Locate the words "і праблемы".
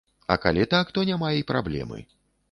1.41-2.01